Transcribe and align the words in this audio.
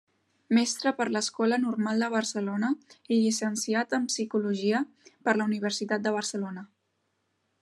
Mestre 0.57 0.93
per 1.01 1.05
l’Escola 1.15 1.59
Normal 1.65 2.01
de 2.05 2.09
Barcelona 2.15 2.71
i 2.97 3.19
llicenciat 3.21 3.95
en 4.01 4.09
psicologia 4.13 4.85
per 5.27 5.37
la 5.39 5.49
Universitat 5.53 6.09
de 6.11 6.19
Barcelona. 6.21 6.69